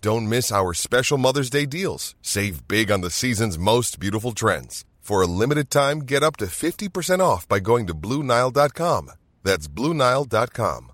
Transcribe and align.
Don't 0.00 0.28
miss 0.28 0.52
our 0.52 0.74
special 0.74 1.18
Mother's 1.18 1.50
Day 1.50 1.66
deals. 1.66 2.14
Save 2.22 2.68
big 2.68 2.90
on 2.90 3.00
the 3.00 3.10
season's 3.10 3.58
most 3.58 3.98
beautiful 3.98 4.32
trends. 4.32 4.84
For 5.00 5.22
a 5.22 5.26
limited 5.26 5.70
time, 5.70 6.00
get 6.00 6.22
up 6.24 6.36
to 6.38 6.46
50% 6.46 7.20
off 7.20 7.46
by 7.46 7.60
going 7.60 7.86
to 7.86 7.94
BlueNile.com. 7.94 9.12
That's 9.44 9.68
BlueNile.com. 9.68 10.92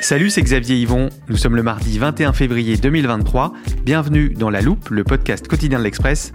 Salut, 0.00 0.30
c'est 0.30 0.42
Xavier 0.42 0.76
Yvon. 0.76 1.10
Nous 1.28 1.36
sommes 1.36 1.54
le 1.54 1.62
mardi 1.62 1.98
21 1.98 2.32
février 2.32 2.76
2023. 2.76 3.52
Bienvenue 3.84 4.30
dans 4.30 4.48
La 4.48 4.62
Loupe, 4.62 4.88
le 4.88 5.04
podcast 5.04 5.46
quotidien 5.46 5.78
de 5.78 5.84
l'Express. 5.84 6.32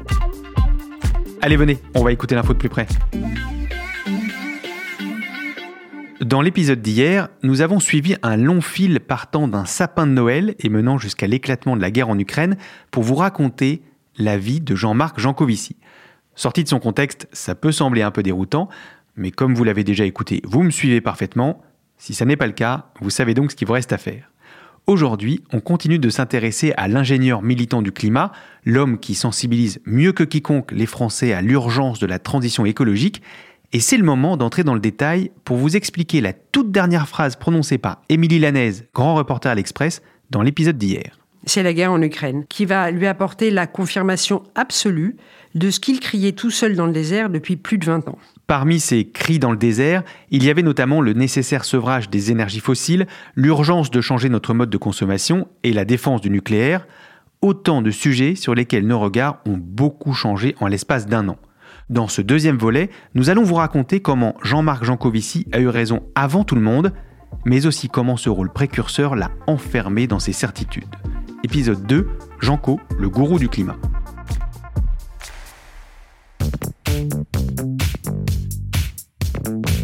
Allez, 1.45 1.58
venez, 1.58 1.77
on 1.94 2.05
va 2.05 2.13
écouter 2.13 2.36
l'info 2.36 2.53
de 2.53 2.58
plus 2.58 2.69
près. 2.69 2.88
Dans 6.22 6.39
l'épisode 6.41 6.81
d'hier, 6.81 7.27
nous 7.44 7.59
avons 7.59 7.81
suivi 7.81 8.16
un 8.23 8.38
long 8.38 8.61
fil 8.61 9.02
partant 9.02 9.49
d'un 9.49 9.66
sapin 9.66 10.08
de 10.08 10.14
Noël 10.14 10.55
et 10.59 10.69
menant 10.69 10.97
jusqu'à 10.97 11.27
l'éclatement 11.27 11.75
de 11.75 11.81
la 11.81 11.91
guerre 11.91 12.08
en 12.08 12.17
Ukraine 12.17 12.55
pour 12.91 13.03
vous 13.03 13.16
raconter 13.16 13.81
la 14.17 14.38
vie 14.38 14.61
de 14.61 14.73
Jean-Marc 14.73 15.19
Jancovici. 15.19 15.75
Sorti 16.33 16.64
de 16.64 16.69
son 16.69 16.80
contexte, 16.80 17.27
ça 17.33 17.55
peut 17.55 17.73
sembler 17.73 18.03
un 18.03 18.11
peu 18.11 18.23
déroutant, 18.23 18.69
mais 19.17 19.31
comme 19.31 19.53
vous 19.53 19.66
l'avez 19.66 19.83
déjà 19.83 20.05
écouté, 20.05 20.39
vous 20.45 20.64
me 20.64 20.71
suivez 20.71 21.02
parfaitement. 21.02 21.61
Si 21.97 22.14
ça 22.14 22.23
n'est 22.23 22.38
pas 22.38 22.47
le 22.47 22.53
cas, 22.53 22.86
vous 23.02 23.09
savez 23.09 23.33
donc 23.33 23.52
ce 23.52 23.58
qu'il 23.58 23.67
vous 23.67 23.73
reste 23.73 23.91
à 23.91 23.97
faire. 23.97 24.31
Aujourd'hui, 24.86 25.42
on 25.53 25.62
continue 25.62 25.98
de 25.98 26.09
s'intéresser 26.09 26.73
à 26.76 26.89
l'ingénieur 26.89 27.42
militant 27.42 27.81
du 27.81 27.94
climat, 27.94 28.34
l'homme 28.66 29.00
qui 29.00 29.16
sensibilise 29.16 29.80
mieux 29.86 30.12
que 30.12 30.26
quiconque 30.26 30.73
les 30.73 30.86
Français 30.86 31.31
à 31.31 31.42
l'urgence 31.42 32.00
de 32.00 32.06
la 32.06 32.20
transition 32.20 32.66
écologique, 32.66 33.22
et 33.72 33.80
c'est 33.80 33.95
le 33.95 34.04
moment 34.04 34.36
d'entrer 34.36 34.66
dans 34.66 34.73
le 34.73 34.81
détail 34.81 35.31
pour 35.45 35.56
vous 35.56 35.78
expliquer 35.78 36.20
la 36.20 36.34
toute 36.34 36.72
dernière 36.72 37.08
phrase 37.08 37.38
prononcée 37.38 37.78
par 37.78 38.02
Émilie 38.09 38.39
Lanaise, 38.39 38.86
grand 38.94 39.16
reporter 39.16 39.50
à 39.50 39.56
l'Express, 39.56 40.02
dans 40.31 40.42
l'épisode 40.42 40.78
d'hier. 40.78 41.17
C'est 41.45 41.64
la 41.64 41.73
guerre 41.73 41.94
en 41.94 42.02
Ukraine 42.02 42.45
qui 42.50 42.66
va 42.66 42.92
lui 42.92 43.08
apporter 43.08 43.52
la 43.52 43.67
confirmation 43.67 44.44
absolue 44.54 45.16
de 45.55 45.72
ce 45.72 45.80
qu'il 45.80 46.02
criait 46.02 46.33
tout 46.33 46.52
seul 46.52 46.76
dans 46.76 46.88
le 46.88 46.93
désert 46.93 47.30
depuis 47.30 47.55
plus 47.55 47.77
de 47.77 47.86
20 47.86 48.10
ans. 48.10 48.17
Parmi 48.48 48.80
ces 48.80 49.05
cris 49.05 49.39
dans 49.39 49.52
le 49.52 49.58
désert, 49.58 50.04
il 50.30 50.43
y 50.43 50.49
avait 50.49 50.64
notamment 50.64 50.99
le 50.99 51.14
nécessaire 51.14 51.64
sevrage 51.64 52.09
des 52.09 52.30
énergies 52.30 52.59
fossiles, 52.59 53.08
l'urgence 53.36 53.89
de 53.89 54.02
changer 54.02 54.27
notre 54.27 54.54
mode 54.54 54.70
de 54.70 54.77
consommation 54.77 55.48
et 55.64 55.71
la 55.71 55.86
défense 55.86 56.20
du 56.20 56.30
nucléaire, 56.30 56.86
autant 57.42 57.81
de 57.81 57.92
sujets 57.92 58.36
sur 58.36 58.54
lesquels 58.54 58.86
nos 58.86 58.99
regards 58.99 59.39
ont 59.45 59.58
beaucoup 59.58 60.14
changé 60.14 60.55
en 60.59 60.67
l'espace 60.67 61.08
d'un 61.08 61.30
an. 61.30 61.37
Dans 61.89 62.08
ce 62.08 62.21
deuxième 62.21 62.58
volet, 62.58 62.89
nous 63.15 63.30
allons 63.30 63.43
vous 63.43 63.55
raconter 63.55 64.02
comment 64.02 64.36
Jean-Marc 64.42 64.83
Jancovici 64.83 65.48
a 65.52 65.60
eu 65.60 65.67
raison 65.67 66.04
avant 66.15 66.43
tout 66.43 66.55
le 66.55 66.61
monde, 66.61 66.93
mais 67.45 67.65
aussi 67.65 67.87
comment 67.87 68.17
ce 68.17 68.30
rôle 68.30 68.52
précurseur 68.52 69.15
l'a 69.15 69.31
enfermé 69.48 70.08
dans 70.08 70.20
ses 70.20 70.33
certitudes. 70.33 70.95
Épisode 71.43 71.86
2, 71.86 72.08
Janco, 72.39 72.80
le 72.98 73.10
gourou 73.10 73.39
du 73.39 73.49
climat. 73.49 73.77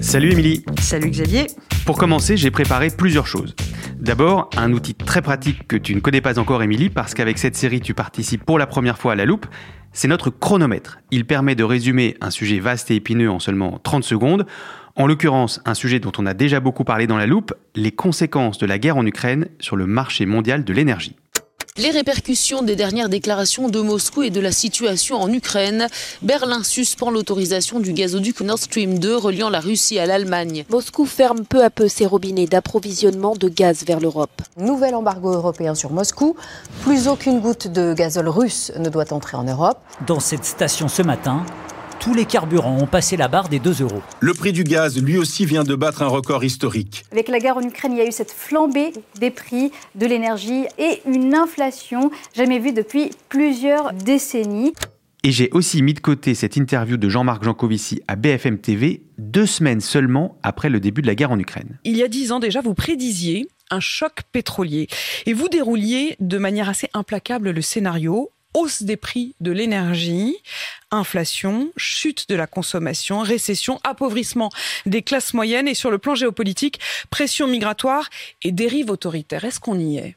Salut 0.09 0.31
Émilie. 0.31 0.64
Salut 0.81 1.12
Xavier. 1.12 1.46
Pour 1.86 1.96
commencer, 2.00 2.36
j'ai 2.36 2.50
préparé 2.50 2.90
plusieurs 2.90 3.28
choses. 3.28 3.56
D'abord, 4.00 4.50
un 4.58 4.74
outil 4.74 4.96
très 4.96 5.22
pratique 5.22 5.68
que 5.68 5.75
tu 5.75 5.94
ne 5.94 6.00
connais 6.00 6.20
pas 6.20 6.40
encore 6.40 6.64
Émilie, 6.64 6.90
parce 6.90 7.14
qu'avec 7.14 7.38
cette 7.38 7.56
série 7.56 7.80
tu 7.80 7.94
participes 7.94 8.44
pour 8.44 8.58
la 8.58 8.66
première 8.66 8.97
fois 8.97 9.12
à 9.12 9.16
la 9.16 9.25
loupe, 9.25 9.46
c'est 9.92 10.08
notre 10.08 10.31
chronomètre. 10.31 10.97
Il 11.12 11.25
permet 11.25 11.53
de 11.53 11.64
résumer 11.64 12.18
un 12.22 12.31
sujet 12.31 12.59
vaste 12.59 12.90
et 12.90 12.96
épineux 12.96 13.30
en 13.30 13.38
seulement 13.38 13.80
30 13.84 14.03
secondes. 14.03 14.47
En 14.96 15.06
l'occurrence, 15.06 15.62
un 15.66 15.75
sujet 15.75 16.00
dont 16.00 16.12
on 16.18 16.26
a 16.26 16.34
déjà 16.34 16.59
beaucoup 16.59 16.84
parlé 16.84 17.06
dans 17.06 17.18
la 17.18 17.28
loupe, 17.28 17.53
les 17.76 17.91
conséquences 17.91 18.58
de 18.58 18.66
la 18.66 18.80
guerre 18.80 18.97
en 18.97 19.06
Ukraine 19.06 19.50
sur 19.59 19.76
le 19.76 19.86
marché 19.86 20.26
mondial 20.26 20.64
de 20.64 20.74
l'énergie. 20.74 21.18
Les 21.79 21.91
répercussions 21.91 22.62
des 22.62 22.75
dernières 22.75 23.07
déclarations 23.07 23.69
de 23.69 23.79
Moscou 23.79 24.23
et 24.23 24.31
de 24.31 24.41
la 24.41 24.51
situation 24.51 25.16
en 25.16 25.31
Ukraine. 25.31 25.88
Berlin 26.22 26.62
suspend 26.62 27.09
l'autorisation 27.09 27.79
du 27.79 27.94
gazoduc 27.94 28.41
Nord 28.41 28.59
Stream 28.59 29.00
2 29.00 29.16
reliant 29.16 29.50
la 29.50 29.62
Russie 29.62 29.97
à 29.97 30.06
l'Allemagne. 30.06 30.66
Moscou 30.69 31.06
ferme 31.06 31.45
peu 31.45 31.63
à 31.63 31.69
peu 31.69 31.88
ses 31.88 32.06
robinets 32.06 32.47
d'approvisionnement 32.47 33.34
de 33.34 33.47
gaz 33.47 33.85
vers 33.85 34.01
l'Europe. 34.01 34.41
Nouvel 34.57 34.94
embargo 34.94 35.31
européen 35.31 35.73
sur 35.73 35.91
Moscou. 35.91 36.35
Plus 36.81 37.07
aucune 37.07 37.40
goutte 37.40 37.69
de 37.69 37.94
gazole 37.94 38.28
russe 38.28 38.73
ne 38.78 38.90
doit 38.90 39.13
entrer 39.13 39.38
en 39.38 39.46
Europe. 39.46 39.78
Dans 40.06 40.19
cette 40.19 40.44
station 40.44 40.90
ce 40.90 41.01
matin, 41.01 41.46
tous 42.00 42.14
les 42.14 42.26
carburants 42.26 42.78
ont 42.78 42.88
passé 42.88 43.18
la 43.18 43.28
barre 43.28 43.50
des 43.50 43.60
2 43.60 43.82
euros. 43.82 44.02
Le 44.22 44.34
prix 44.34 44.54
du 44.54 44.64
gaz, 44.64 45.02
lui 45.02 45.18
aussi, 45.18 45.46
vient 45.46 45.64
de 45.64 45.76
battre 45.76 46.02
un 46.02 46.08
record 46.08 46.44
historique. 46.44 47.04
Avec 47.12 47.28
la 47.28 47.40
guerre 47.40 47.58
en 47.58 47.62
Ukraine, 47.62 47.92
il 47.92 47.98
y 47.98 48.02
a 48.02 48.08
eu 48.08 48.12
cette 48.12 48.32
flambée 48.32 48.94
des 49.20 49.32
prix 49.32 49.72
de 49.96 50.06
l'énergie 50.06 50.66
et 50.78 51.02
une 51.06 51.36
inflation 51.36 52.09
jamais 52.36 52.59
vue 52.59 52.72
depuis 52.72 53.12
plusieurs 53.28 53.94
décennies. 53.94 54.74
Et 55.24 55.32
j'ai 55.32 55.50
aussi 55.52 55.82
mis 55.82 55.94
de 55.94 56.00
côté 56.00 56.34
cette 56.34 56.56
interview 56.56 56.96
de 56.96 57.09
Jean-Marc 57.09 57.44
Jancovici 57.44 58.02
à 58.08 58.16
BFM 58.16 58.59
TV, 58.59 59.04
deux 59.18 59.46
semaines 59.46 59.82
seulement 59.82 60.38
après 60.44 60.70
le 60.70 60.80
début 60.80 61.02
de 61.02 61.08
la 61.08 61.16
guerre 61.16 61.32
en 61.32 61.40
Ukraine. 61.40 61.78
Il 61.84 61.98
y 61.98 62.04
a 62.04 62.08
dix 62.08 62.32
ans 62.32 62.40
déjà, 62.40 62.62
vous 62.62 62.74
prédisiez 62.74 63.50
un 63.70 63.82
choc 63.82 64.22
pétrolier. 64.32 64.88
Et 65.26 65.34
vous 65.34 65.50
dérouliez 65.50 66.16
de 66.22 66.38
manière 66.38 66.70
assez 66.70 66.90
implacable 66.94 67.52
le 67.52 67.62
scénario 67.62 68.32
hausse 68.54 68.84
des 68.84 68.98
prix 68.98 69.36
de 69.40 69.52
l'énergie, 69.52 70.38
inflation, 70.92 71.72
chute 71.78 72.30
de 72.30 72.36
la 72.36 72.48
consommation, 72.48 73.20
récession, 73.20 73.80
appauvrissement 73.84 74.50
des 74.86 75.02
classes 75.02 75.34
moyennes 75.34 75.68
et 75.68 75.76
sur 75.76 75.92
le 75.92 75.98
plan 75.98 76.16
géopolitique, 76.16 76.80
pression 77.09 77.48
migratoire 77.48 78.09
et 78.42 78.52
dérive 78.52 78.90
autoritaire. 78.90 79.46
Est-ce 79.46 79.59
qu'on 79.59 79.80
y 79.80 79.98
est? 79.98 80.16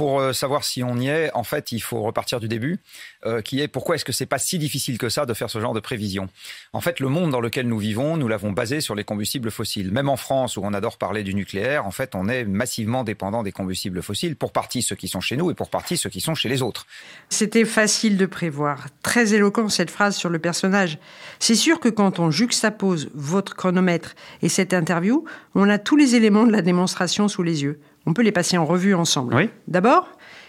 Pour 0.00 0.18
euh, 0.18 0.32
savoir 0.32 0.64
si 0.64 0.82
on 0.82 0.96
y 0.96 1.08
est, 1.08 1.30
en 1.34 1.44
fait, 1.44 1.72
il 1.72 1.80
faut 1.80 2.00
repartir 2.00 2.40
du 2.40 2.48
début, 2.48 2.78
euh, 3.26 3.42
qui 3.42 3.60
est 3.60 3.68
pourquoi 3.68 3.96
est-ce 3.96 4.04
que 4.06 4.12
c'est 4.12 4.24
pas 4.24 4.38
si 4.38 4.58
difficile 4.58 4.96
que 4.96 5.10
ça 5.10 5.26
de 5.26 5.34
faire 5.34 5.50
ce 5.50 5.60
genre 5.60 5.74
de 5.74 5.80
prévision? 5.80 6.30
En 6.72 6.80
fait, 6.80 7.00
le 7.00 7.10
monde 7.10 7.30
dans 7.30 7.42
lequel 7.42 7.68
nous 7.68 7.76
vivons, 7.76 8.16
nous 8.16 8.26
l'avons 8.26 8.50
basé 8.50 8.80
sur 8.80 8.94
les 8.94 9.04
combustibles 9.04 9.50
fossiles. 9.50 9.92
Même 9.92 10.08
en 10.08 10.16
France, 10.16 10.56
où 10.56 10.62
on 10.64 10.72
adore 10.72 10.96
parler 10.96 11.22
du 11.22 11.34
nucléaire, 11.34 11.84
en 11.84 11.90
fait, 11.90 12.14
on 12.14 12.30
est 12.30 12.46
massivement 12.46 13.04
dépendant 13.04 13.42
des 13.42 13.52
combustibles 13.52 14.00
fossiles, 14.00 14.36
pour 14.36 14.52
partie 14.52 14.80
ceux 14.80 14.96
qui 14.96 15.06
sont 15.06 15.20
chez 15.20 15.36
nous 15.36 15.50
et 15.50 15.54
pour 15.54 15.68
partie 15.68 15.98
ceux 15.98 16.08
qui 16.08 16.22
sont 16.22 16.34
chez 16.34 16.48
les 16.48 16.62
autres. 16.62 16.86
C'était 17.28 17.66
facile 17.66 18.16
de 18.16 18.24
prévoir. 18.24 18.86
Très 19.02 19.34
éloquent 19.34 19.68
cette 19.68 19.90
phrase 19.90 20.16
sur 20.16 20.30
le 20.30 20.38
personnage. 20.38 20.96
C'est 21.40 21.54
sûr 21.54 21.78
que 21.78 21.90
quand 21.90 22.20
on 22.20 22.30
juxtapose 22.30 23.10
votre 23.12 23.54
chronomètre 23.54 24.14
et 24.40 24.48
cette 24.48 24.72
interview, 24.72 25.26
on 25.54 25.68
a 25.68 25.76
tous 25.76 25.96
les 25.96 26.14
éléments 26.14 26.46
de 26.46 26.52
la 26.52 26.62
démonstration 26.62 27.28
sous 27.28 27.42
les 27.42 27.64
yeux. 27.64 27.78
On 28.10 28.12
peut 28.12 28.22
les 28.22 28.32
passer 28.32 28.58
en 28.58 28.64
revue 28.66 28.92
ensemble. 28.92 29.50
D'abord, 29.68 30.08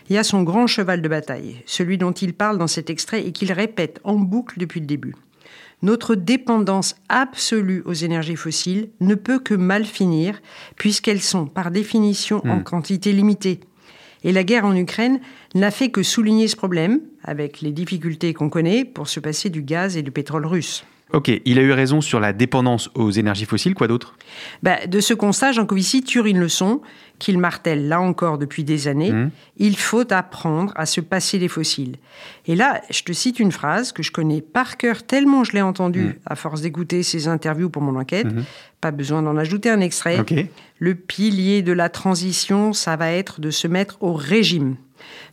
il 0.10 0.16
y 0.16 0.18
a 0.18 0.24
son 0.24 0.42
grand 0.42 0.66
cheval 0.66 1.00
de 1.04 1.08
bataille, 1.08 1.62
celui 1.68 2.00
dont 2.00 2.12
il 2.12 2.34
parle 2.34 2.58
dans 2.58 2.66
cet 2.66 2.90
extrait 2.90 3.24
et 3.24 3.32
qu'il 3.32 3.52
répète 3.54 4.02
en 4.04 4.16
boucle 4.16 4.58
depuis 4.58 4.80
le 4.80 4.88
début. 4.88 5.14
Notre 5.84 6.16
dépendance 6.16 6.96
absolue 7.08 7.84
aux 7.86 7.94
énergies 7.94 8.36
fossiles 8.36 8.90
ne 9.00 9.14
peut 9.14 9.38
que 9.38 9.54
mal 9.54 9.86
finir, 9.86 10.42
puisqu'elles 10.76 11.22
sont 11.22 11.46
par 11.46 11.70
définition 11.70 12.42
en 12.48 12.58
Hmm. 12.58 12.64
quantité 12.64 13.14
limitée. 13.14 13.60
Et 14.24 14.32
la 14.32 14.44
guerre 14.44 14.66
en 14.66 14.76
Ukraine 14.76 15.20
n'a 15.54 15.70
fait 15.70 15.92
que 15.92 16.02
souligner 16.02 16.48
ce 16.48 16.56
problème, 16.56 17.02
avec 17.24 17.62
les 17.62 17.74
difficultés 17.74 18.34
qu'on 18.34 18.50
connaît 18.50 18.86
pour 18.86 19.08
se 19.08 19.20
passer 19.20 19.52
du 19.52 19.62
gaz 19.62 19.98
et 19.98 20.02
du 20.02 20.10
pétrole 20.12 20.48
russe. 20.48 20.84
Ok, 21.14 21.32
il 21.46 21.60
a 21.60 21.62
eu 21.62 21.72
raison 21.72 22.02
sur 22.02 22.20
la 22.20 22.34
dépendance 22.34 22.90
aux 22.96 23.12
énergies 23.12 23.46
fossiles, 23.46 23.76
quoi 23.76 23.88
d'autre? 23.88 24.16
Bah, 24.64 24.86
De 24.88 25.00
ce 25.00 25.14
constat, 25.14 25.52
Jean 25.52 25.66
Covici 25.66 26.02
tire 26.04 26.26
une 26.26 26.40
leçon 26.40 26.82
qu'il 27.20 27.38
martèle 27.38 27.88
là 27.88 28.02
encore 28.02 28.38
depuis 28.38 28.64
des 28.64 28.88
années. 28.88 29.12
Mmh. 29.12 29.32
Il 29.58 29.78
faut 29.78 30.12
apprendre 30.12 30.74
à 30.76 30.86
se 30.86 31.02
passer 31.02 31.38
des 31.38 31.48
fossiles. 31.48 31.98
Et 32.48 32.56
là, 32.56 32.82
je 32.90 33.04
te 33.04 33.12
cite 33.12 33.40
une 33.40 33.52
phrase 33.52 33.92
que 33.92 34.02
je 34.02 34.12
connais 34.12 34.42
par 34.42 34.78
cœur 34.78 35.04
tellement 35.04 35.44
je 35.44 35.52
l'ai 35.52 35.62
entendue 35.62 36.02
Mmh. 36.02 36.14
à 36.26 36.36
force 36.36 36.62
d'écouter 36.62 37.04
ses 37.04 37.28
interviews 37.28 37.70
pour 37.70 37.82
mon 37.82 38.00
enquête. 38.00 38.26
Mhm. 38.26 38.44
Pas 38.80 38.92
besoin 38.92 39.22
d'en 39.22 39.38
ajouter 39.38 39.70
un 39.70 39.82
extrait. 39.82 40.24
Le 40.80 40.96
pilier 40.96 41.62
de 41.62 41.74
la 41.74 41.90
transition, 41.90 42.74
ça 42.74 42.96
va 42.96 43.12
être 43.12 43.40
de 43.42 43.52
se 43.52 43.68
mettre 43.68 43.98
au 44.02 44.14
régime. 44.14 44.76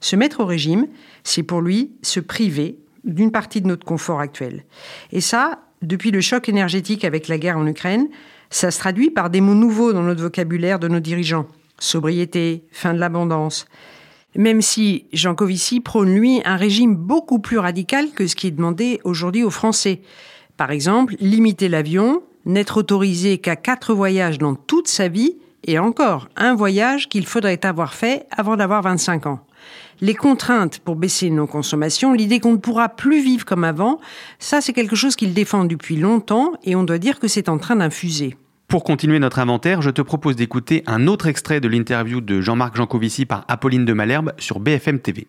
Se 0.00 0.16
mettre 0.16 0.40
au 0.40 0.46
régime, 0.46 0.86
c'est 1.24 1.42
pour 1.42 1.60
lui 1.60 1.92
se 2.02 2.20
priver 2.20 2.76
d'une 3.04 3.30
partie 3.30 3.60
de 3.60 3.66
notre 3.66 3.86
confort 3.86 4.20
actuel. 4.20 4.64
Et 5.12 5.20
ça, 5.20 5.60
depuis 5.82 6.10
le 6.10 6.20
choc 6.20 6.48
énergétique 6.48 7.04
avec 7.04 7.28
la 7.28 7.38
guerre 7.38 7.58
en 7.58 7.66
Ukraine, 7.66 8.08
ça 8.50 8.70
se 8.70 8.78
traduit 8.78 9.10
par 9.10 9.30
des 9.30 9.40
mots 9.40 9.54
nouveaux 9.54 9.92
dans 9.92 10.02
notre 10.02 10.22
vocabulaire 10.22 10.78
de 10.78 10.88
nos 10.88 11.00
dirigeants. 11.00 11.46
Sobriété, 11.78 12.64
fin 12.72 12.94
de 12.94 12.98
l'abondance. 12.98 13.66
Même 14.34 14.62
si 14.62 15.06
Jean 15.12 15.34
Covici 15.34 15.80
prône, 15.80 16.14
lui, 16.14 16.40
un 16.44 16.56
régime 16.56 16.94
beaucoup 16.94 17.38
plus 17.38 17.58
radical 17.58 18.10
que 18.14 18.26
ce 18.26 18.36
qui 18.36 18.48
est 18.48 18.52
demandé 18.52 19.00
aujourd'hui 19.04 19.44
aux 19.44 19.50
Français. 19.50 20.00
Par 20.56 20.70
exemple, 20.70 21.14
limiter 21.20 21.68
l'avion, 21.68 22.22
n'être 22.44 22.78
autorisé 22.78 23.38
qu'à 23.38 23.56
quatre 23.56 23.94
voyages 23.94 24.38
dans 24.38 24.54
toute 24.54 24.88
sa 24.88 25.08
vie, 25.08 25.36
et 25.64 25.78
encore 25.78 26.28
un 26.36 26.54
voyage 26.54 27.08
qu'il 27.08 27.26
faudrait 27.26 27.64
avoir 27.64 27.94
fait 27.94 28.26
avant 28.30 28.56
d'avoir 28.56 28.82
25 28.82 29.26
ans. 29.26 29.40
Les 30.00 30.14
contraintes 30.14 30.78
pour 30.78 30.96
baisser 30.96 31.30
nos 31.30 31.46
consommations, 31.46 32.12
l'idée 32.12 32.40
qu'on 32.40 32.52
ne 32.52 32.58
pourra 32.58 32.88
plus 32.88 33.22
vivre 33.22 33.44
comme 33.44 33.64
avant, 33.64 34.00
ça 34.38 34.60
c'est 34.60 34.72
quelque 34.72 34.96
chose 34.96 35.16
qu'il 35.16 35.34
défend 35.34 35.64
depuis 35.64 35.96
longtemps 35.96 36.52
et 36.64 36.76
on 36.76 36.84
doit 36.84 36.98
dire 36.98 37.18
que 37.18 37.28
c'est 37.28 37.48
en 37.48 37.58
train 37.58 37.76
d'infuser. 37.76 38.36
Pour 38.68 38.84
continuer 38.84 39.18
notre 39.18 39.38
inventaire, 39.38 39.80
je 39.80 39.88
te 39.88 40.02
propose 40.02 40.36
d'écouter 40.36 40.82
un 40.86 41.06
autre 41.06 41.26
extrait 41.26 41.58
de 41.58 41.68
l'interview 41.68 42.20
de 42.20 42.42
Jean-Marc 42.42 42.76
Jancovici 42.76 43.24
par 43.24 43.46
Apolline 43.48 43.86
de 43.86 43.94
Malherbe 43.94 44.34
sur 44.36 44.60
BFM 44.60 45.00
TV. 45.00 45.26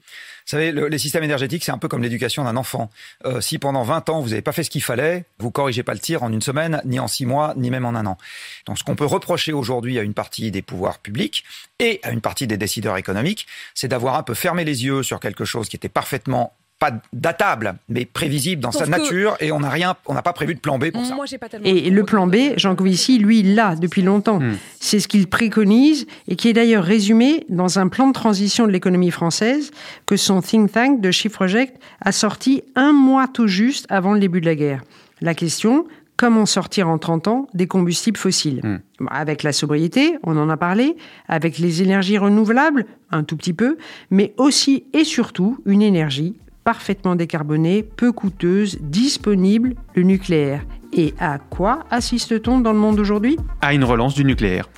Vous 0.50 0.58
savez, 0.58 0.72
le- 0.72 0.88
les 0.88 0.98
systèmes 0.98 1.24
énergétiques, 1.24 1.64
c'est 1.64 1.72
un 1.72 1.78
peu 1.78 1.88
comme 1.88 2.02
l'éducation 2.02 2.44
d'un 2.44 2.58
enfant. 2.58 2.90
Euh, 3.24 3.40
si 3.40 3.60
pendant 3.60 3.84
20 3.84 4.10
ans, 4.10 4.20
vous 4.20 4.30
n'avez 4.30 4.42
pas 4.42 4.52
fait 4.52 4.64
ce 4.64 4.72
qu'il 4.72 4.82
fallait, 4.82 5.26
vous 5.38 5.52
corrigez 5.52 5.84
pas 5.84 5.94
le 5.94 6.00
tir 6.00 6.24
en 6.24 6.34
une 6.34 6.42
semaine, 6.42 6.82
ni 6.86 7.00
en 7.00 7.08
six 7.08 7.28
mois, 7.28 7.54
ni 7.56 7.70
même 7.70 7.86
en 7.86 7.90
un 7.90 8.08
an. 8.08 8.18
Donc 8.66 8.80
ce 8.80 8.84
qu'on 8.84 8.96
peut 8.96 9.06
reprocher 9.06 9.54
aujourd'hui 9.54 10.00
à 10.00 10.02
une 10.02 10.16
partie 10.16 10.50
des 10.50 10.64
pouvoirs 10.64 10.98
publics 10.98 11.44
et 11.78 12.00
à 12.02 12.10
une 12.10 12.22
partie 12.22 12.48
des 12.48 12.58
décideurs 12.58 12.98
économiques, 12.98 13.46
c'est 13.76 13.90
d'avoir 13.90 14.16
un 14.16 14.24
peu 14.24 14.34
fermé 14.34 14.66
les 14.66 14.84
yeux 14.86 15.04
sur 15.04 15.20
quelque 15.20 15.46
chose 15.46 15.70
qui 15.70 15.76
était 15.76 15.88
parfaitement 15.88 16.56
pas 16.80 16.94
datable, 17.12 17.76
mais 17.90 18.06
prévisible 18.06 18.62
dans 18.62 18.72
Sauf 18.72 18.84
sa 18.84 18.90
nature, 18.90 19.36
et 19.42 19.52
on 19.52 19.60
n'a 19.60 19.70
rien, 19.70 19.96
on 20.08 20.14
n'a 20.14 20.22
pas 20.22 20.32
prévu 20.32 20.56
de 20.56 20.60
plan 20.60 20.80
B 20.80 20.92
pour 20.92 21.06
ça. 21.06 21.14
Moi, 21.14 21.26
j'ai 21.26 21.38
pas 21.38 21.50
tellement. 21.50 21.68
Et 21.68 21.90
le 21.90 22.04
plan 22.04 22.26
B, 22.26 22.36
Jean 22.56 22.76
Covici, 22.76 23.20
lui, 23.20 23.42
il 23.42 23.56
l'a 23.56 23.76
depuis 23.76 24.02
longtemps. 24.02 24.40
C'est 24.80 25.00
ce 25.02 25.08
qu'il 25.10 25.28
préconise 25.28 26.08
et 26.28 26.36
qui 26.38 26.48
est 26.48 26.54
d'ailleurs 26.54 26.86
résumé 26.86 27.46
dans 27.50 27.80
un 27.80 27.90
plan 27.90 28.08
de 28.08 28.14
transition 28.14 28.66
de 28.66 28.72
l'économie 28.72 29.12
française 29.12 29.72
que 30.06 30.16
son 30.16 30.42
think 30.42 30.72
tank 30.72 31.02
de 31.02 31.12
Shift 31.12 31.36
Project 31.36 31.82
a 32.02 32.14
sorti 32.14 32.64
un 32.76 32.94
mois 32.94 33.28
tout 33.28 33.48
juste 33.48 33.86
avant 33.90 34.14
le 34.14 34.20
début 34.20 34.40
de 34.40 34.46
la 34.46 34.56
guerre. 34.56 34.82
La 35.20 35.34
question, 35.34 35.86
comment 36.16 36.46
sortir 36.46 36.88
en 36.88 36.98
30 36.98 37.28
ans 37.28 37.48
des 37.54 37.68
combustibles 37.68 38.18
fossiles 38.18 38.62
Bon, 39.00 39.08
Avec 39.10 39.44
la 39.44 39.52
sobriété, 39.52 40.18
on 40.24 40.38
en 40.38 40.50
a 40.50 40.56
parlé, 40.56 40.96
avec 41.28 41.58
les 41.58 41.82
énergies 41.82 42.18
renouvelables, 42.18 42.86
un 43.12 43.24
tout 43.24 43.36
petit 43.36 43.54
peu, 43.54 43.78
mais 44.12 44.34
aussi 44.38 44.86
et 44.94 45.04
surtout 45.04 45.58
une 45.66 45.82
énergie 45.82 46.36
parfaitement 46.70 47.16
décarbonée, 47.16 47.82
peu 47.82 48.12
coûteuse, 48.12 48.78
disponible, 48.80 49.74
le 49.96 50.04
nucléaire. 50.04 50.62
Et 50.94 51.16
à 51.18 51.40
quoi 51.40 51.80
assiste-t-on 51.90 52.60
dans 52.60 52.74
le 52.74 52.78
monde 52.78 53.00
aujourd'hui? 53.00 53.38
À 53.60 53.74
une 53.74 53.84
relance 53.84 54.14
du 54.14 54.24
nucléaire. 54.24 54.70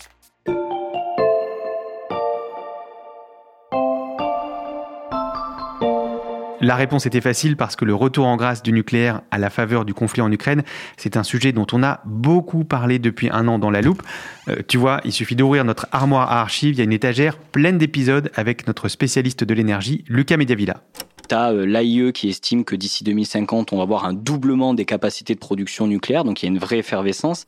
La 6.62 6.76
réponse 6.76 7.08
était 7.08 7.22
facile 7.22 7.58
parce 7.58 7.76
que 7.76 7.86
le 7.86 7.96
retour 7.96 8.28
en 8.28 8.38
grâce 8.38 8.62
du 8.62 8.72
nucléaire 8.72 9.22
à 9.32 9.40
la 9.40 9.50
faveur 9.50 9.84
du 9.84 9.96
conflit 9.96 10.22
en 10.22 10.32
Ukraine, 10.32 10.62
c'est 10.96 11.18
un 11.18 11.24
sujet 11.24 11.54
dont 11.54 11.66
on 11.72 11.82
a 11.82 12.02
beaucoup 12.06 12.64
parlé 12.66 13.00
depuis 13.00 13.30
un 13.32 13.48
an 13.48 13.58
dans 13.58 13.72
la 13.72 13.82
loupe. 13.82 14.04
Euh, 14.48 14.58
tu 14.68 14.78
vois, 14.78 15.02
il 15.04 15.12
suffit 15.12 15.36
d'ouvrir 15.36 15.66
notre 15.66 15.88
armoire 15.92 16.32
à 16.32 16.40
archives, 16.40 16.76
il 16.76 16.78
y 16.78 16.82
a 16.82 16.84
une 16.84 16.94
étagère 16.94 17.40
pleine 17.40 17.80
d'épisodes 17.80 18.32
avec 18.36 18.68
notre 18.68 18.90
spécialiste 18.90 19.44
de 19.44 19.54
l'énergie, 19.56 20.04
Lucas 20.08 20.38
Mediavilla. 20.38 20.84
Tu 21.28 21.34
as 21.34 21.52
l'AIE 21.52 22.12
qui 22.14 22.30
estime 22.30 22.64
que 22.64 22.76
d'ici 22.76 23.04
2050, 23.04 23.74
on 23.74 23.78
va 23.78 23.84
avoir 23.84 24.06
un 24.06 24.14
doublement 24.14 24.76
des 24.76 24.86
capacités 24.86 25.34
de 25.34 25.40
production 25.40 25.88
nucléaire, 25.88 26.24
donc 26.24 26.44
il 26.44 26.46
y 26.46 26.50
a 26.50 26.52
une 26.52 26.60
vraie 26.60 26.78
effervescence. 26.78 27.46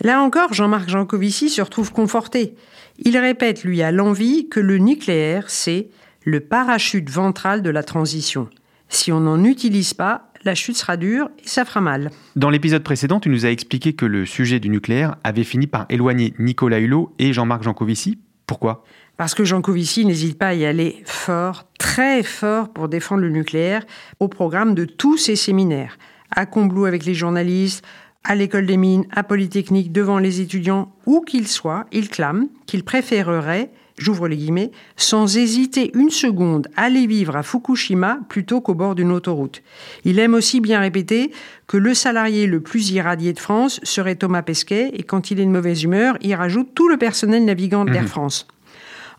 Là 0.00 0.22
encore, 0.22 0.54
Jean-Marc 0.54 0.88
Jancovici 0.88 1.50
se 1.50 1.60
retrouve 1.60 1.92
conforté. 1.92 2.54
Il 2.98 3.18
répète, 3.18 3.62
lui, 3.64 3.82
à 3.82 3.90
l'envie, 3.90 4.48
que 4.48 4.60
le 4.60 4.78
nucléaire, 4.78 5.50
c'est 5.50 5.88
le 6.28 6.40
parachute 6.40 7.08
ventral 7.08 7.62
de 7.62 7.70
la 7.70 7.82
transition. 7.82 8.50
Si 8.90 9.12
on 9.12 9.20
n'en 9.20 9.42
utilise 9.44 9.94
pas, 9.94 10.30
la 10.44 10.54
chute 10.54 10.76
sera 10.76 10.98
dure 10.98 11.30
et 11.42 11.48
ça 11.48 11.64
fera 11.64 11.80
mal. 11.80 12.10
Dans 12.36 12.50
l'épisode 12.50 12.82
précédent, 12.82 13.18
tu 13.18 13.30
nous 13.30 13.46
as 13.46 13.50
expliqué 13.50 13.94
que 13.94 14.04
le 14.04 14.26
sujet 14.26 14.60
du 14.60 14.68
nucléaire 14.68 15.16
avait 15.24 15.42
fini 15.42 15.66
par 15.66 15.86
éloigner 15.88 16.34
Nicolas 16.38 16.80
Hulot 16.80 17.14
et 17.18 17.32
Jean-Marc 17.32 17.62
Jancovici. 17.62 18.18
Pourquoi? 18.46 18.84
Parce 19.16 19.34
que 19.34 19.42
Jean 19.42 19.62
Covici 19.62 20.04
n'hésite 20.04 20.36
pas 20.36 20.48
à 20.48 20.54
y 20.54 20.66
aller 20.66 21.02
fort, 21.06 21.64
très 21.78 22.22
fort 22.22 22.74
pour 22.74 22.90
défendre 22.90 23.22
le 23.22 23.30
nucléaire 23.30 23.86
au 24.20 24.28
programme 24.28 24.74
de 24.74 24.84
tous 24.84 25.16
ses 25.16 25.34
séminaires. 25.34 25.96
À 26.30 26.44
Combloux 26.44 26.84
avec 26.84 27.06
les 27.06 27.14
journalistes, 27.14 27.82
à 28.22 28.34
l'école 28.34 28.66
des 28.66 28.76
mines, 28.76 29.06
à 29.12 29.22
Polytechnique, 29.22 29.92
devant 29.92 30.18
les 30.18 30.42
étudiants, 30.42 30.92
où 31.06 31.22
qu'il 31.22 31.48
soit, 31.48 31.86
il 31.90 32.10
clame 32.10 32.48
qu'il 32.66 32.84
préférerait, 32.84 33.70
j'ouvre 33.98 34.28
les 34.28 34.36
guillemets, 34.36 34.70
sans 34.96 35.36
hésiter 35.36 35.90
une 35.94 36.10
seconde, 36.10 36.68
aller 36.76 37.06
vivre 37.06 37.36
à 37.36 37.42
Fukushima 37.42 38.18
plutôt 38.28 38.60
qu'au 38.60 38.74
bord 38.74 38.94
d'une 38.94 39.12
autoroute. 39.12 39.62
Il 40.04 40.18
aime 40.18 40.34
aussi 40.34 40.60
bien 40.60 40.80
répéter 40.80 41.30
que 41.66 41.76
le 41.76 41.92
salarié 41.94 42.46
le 42.46 42.60
plus 42.60 42.90
irradié 42.92 43.32
de 43.32 43.38
France 43.40 43.80
serait 43.82 44.14
Thomas 44.16 44.42
Pesquet 44.42 44.90
et 44.94 45.02
quand 45.02 45.30
il 45.30 45.40
est 45.40 45.44
de 45.44 45.50
mauvaise 45.50 45.82
humeur, 45.82 46.16
il 46.22 46.34
rajoute 46.34 46.68
tout 46.74 46.88
le 46.88 46.96
personnel 46.96 47.44
navigant 47.44 47.84
d'Air 47.84 48.02
Mhm. 48.02 48.08
France. 48.08 48.46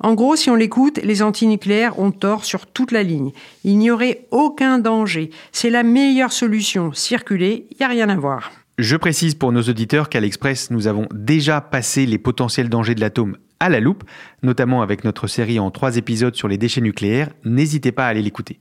En 0.02 0.14
gros, 0.14 0.38
si 0.38 0.50
on 0.50 0.56
l'écoute, 0.56 1.00
les 1.04 1.22
antinucléaires 1.22 2.00
ont 2.00 2.12
tort 2.12 2.46
sur 2.46 2.66
toute 2.68 2.94
la 2.94 3.04
ligne. 3.04 3.32
Il 3.66 3.78
n'y 3.78 3.92
aurait 3.92 4.26
aucun 4.32 4.80
danger. 4.80 5.30
C'est 5.52 5.70
la 5.70 5.84
meilleure 5.84 6.32
solution. 6.32 6.94
Circuler, 6.94 7.68
il 7.72 7.78
n'y 7.80 7.86
a 7.86 7.90
rien 7.90 8.08
à 8.08 8.16
voir. 8.16 8.52
Je 8.78 8.96
précise 8.96 9.36
pour 9.36 9.52
nos 9.52 9.62
auditeurs 9.64 10.08
qu'à 10.08 10.22
l'Express, 10.22 10.72
nous 10.72 10.88
avons 10.88 11.06
déjà 11.14 11.60
passé 11.60 12.06
les 12.06 12.18
potentiels 12.18 12.70
dangers 12.70 12.96
de 12.96 13.02
l'atome 13.02 13.36
à 13.60 13.70
la 13.70 13.80
loupe, 13.80 14.04
notamment 14.44 14.82
avec 14.82 15.04
notre 15.04 15.28
série 15.28 15.60
en 15.60 15.72
trois 15.72 15.98
épisodes 15.98 16.36
sur 16.36 16.48
les 16.48 16.58
déchets 16.58 16.82
nucléaires. 16.82 17.30
N'hésitez 17.44 17.92
pas 17.92 18.06
à 18.06 18.10
aller 18.10 18.22
l'écouter. 18.22 18.60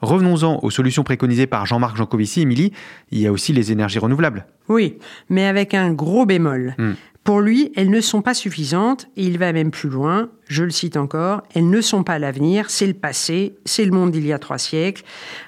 Revenons-en 0.00 0.60
aux 0.62 0.70
solutions 0.70 1.04
préconisées 1.04 1.46
par 1.46 1.66
Jean-Marc 1.66 1.96
Jancovici. 1.96 2.40
Émilie, 2.40 2.72
il 3.10 3.18
y 3.18 3.26
a 3.26 3.32
aussi 3.32 3.52
les 3.52 3.70
énergies 3.70 3.98
renouvelables. 3.98 4.46
Oui, 4.68 4.98
mais 5.28 5.46
avec 5.46 5.74
un 5.74 5.92
gros 5.92 6.26
bémol. 6.26 6.74
Hmm. 6.78 6.92
Pour 7.22 7.40
lui, 7.40 7.70
elles 7.76 7.90
ne 7.90 8.00
sont 8.00 8.22
pas 8.22 8.32
suffisantes 8.32 9.06
et 9.16 9.24
il 9.24 9.38
va 9.38 9.52
même 9.52 9.70
plus 9.70 9.90
loin. 9.90 10.30
Je 10.48 10.64
le 10.64 10.70
cite 10.70 10.96
encore, 10.96 11.42
elles 11.54 11.68
ne 11.68 11.80
sont 11.82 12.02
pas 12.02 12.18
l'avenir, 12.18 12.70
c'est 12.70 12.86
le 12.86 12.94
passé, 12.94 13.56
c'est 13.66 13.84
le 13.84 13.92
monde 13.92 14.10
d'il 14.10 14.26
y 14.26 14.32
a 14.32 14.38
trois 14.38 14.56
siècles. 14.56 15.04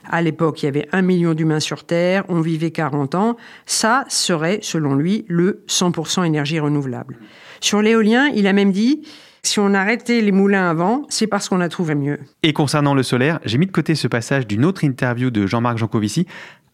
À 0.08 0.20
l'époque, 0.20 0.62
il 0.62 0.66
y 0.66 0.68
avait 0.68 0.86
un 0.92 1.00
million 1.00 1.32
d'humains 1.32 1.60
sur 1.60 1.84
Terre, 1.84 2.24
on 2.28 2.42
vivait 2.42 2.70
40 2.70 3.14
ans. 3.14 3.36
Ça 3.64 4.04
serait, 4.08 4.58
selon 4.60 4.94
lui, 4.94 5.24
le 5.28 5.64
100% 5.66 6.26
énergie 6.26 6.60
renouvelable. 6.60 7.16
Sur 7.62 7.80
l'éolien, 7.80 8.26
il 8.34 8.48
a 8.48 8.52
même 8.52 8.72
dit, 8.72 9.02
si 9.44 9.60
on 9.60 9.72
arrêtait 9.72 10.20
les 10.20 10.32
moulins 10.32 10.68
avant, 10.68 11.06
c'est 11.08 11.28
parce 11.28 11.48
qu'on 11.48 11.60
a 11.60 11.68
trouvé 11.68 11.94
mieux. 11.94 12.18
Et 12.42 12.52
concernant 12.52 12.92
le 12.92 13.04
solaire, 13.04 13.38
j'ai 13.44 13.56
mis 13.56 13.66
de 13.66 13.70
côté 13.70 13.94
ce 13.94 14.08
passage 14.08 14.48
d'une 14.48 14.64
autre 14.64 14.82
interview 14.82 15.30
de 15.30 15.46
Jean-Marc 15.46 15.78
Jancovici. 15.78 16.26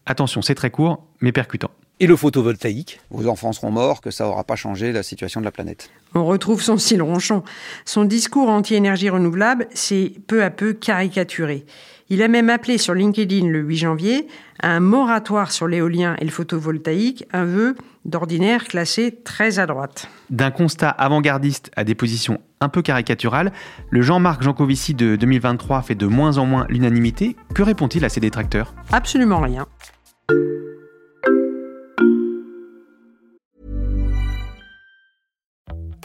Attention, 0.07 0.41
c'est 0.41 0.55
très 0.55 0.71
court, 0.71 1.05
mais 1.21 1.31
percutant. 1.31 1.69
Et 1.99 2.07
le 2.07 2.15
photovoltaïque? 2.15 3.01
Vos 3.11 3.27
enfants 3.27 3.53
seront 3.53 3.69
morts, 3.69 4.01
que 4.01 4.09
ça 4.09 4.23
n'aura 4.23 4.43
pas 4.43 4.55
changé 4.55 4.91
la 4.91 5.03
situation 5.03 5.39
de 5.41 5.45
la 5.45 5.51
planète. 5.51 5.91
On 6.15 6.25
retrouve 6.25 6.63
son 6.63 6.79
style 6.79 7.03
ronchon. 7.03 7.43
Son 7.85 8.03
discours 8.03 8.49
anti-énergie 8.49 9.11
renouvelable 9.11 9.67
s'est 9.75 10.13
peu 10.25 10.43
à 10.43 10.49
peu 10.49 10.73
caricaturé. 10.73 11.67
Il 12.11 12.23
a 12.23 12.27
même 12.27 12.49
appelé 12.49 12.79
sur 12.79 12.95
LinkedIn 12.95 13.47
le 13.47 13.59
8 13.59 13.77
janvier 13.77 14.27
à 14.63 14.71
un 14.71 14.79
moratoire 14.79 15.51
sur 15.51 15.67
l'éolien 15.67 16.15
et 16.17 16.25
le 16.25 16.31
photovoltaïque, 16.31 17.25
un 17.31 17.45
vœu 17.45 17.75
d'ordinaire 18.03 18.63
classé 18.63 19.19
très 19.23 19.59
à 19.59 19.67
droite. 19.67 20.09
D'un 20.31 20.49
constat 20.49 20.89
avant-gardiste 20.89 21.69
à 21.75 21.83
des 21.83 21.93
positions 21.93 22.41
un 22.61 22.69
peu 22.69 22.81
caricaturales, 22.81 23.53
le 23.91 24.01
Jean-Marc 24.01 24.41
Jancovici 24.41 24.95
de 24.95 25.17
2023 25.17 25.83
fait 25.83 25.93
de 25.93 26.07
moins 26.07 26.39
en 26.39 26.47
moins 26.47 26.65
l'unanimité. 26.67 27.35
Que 27.53 27.61
répond-il 27.61 28.03
à 28.03 28.09
ses 28.09 28.19
détracteurs? 28.19 28.73
Absolument 28.91 29.41
rien. 29.41 29.67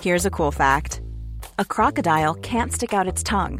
Here's 0.02 0.26
a 0.26 0.30
cool 0.30 0.52
fact 0.52 1.00
a 1.58 1.64
crocodile 1.64 2.34
can't 2.42 2.70
stick 2.73 2.92
out 2.92 3.06
its 3.06 3.23
tongue. 3.23 3.58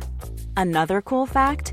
Another 0.59 1.01
cool 1.01 1.27
fact 1.27 1.73